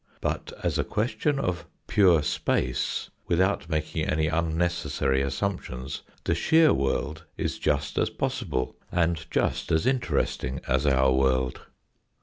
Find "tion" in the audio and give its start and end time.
1.19-1.37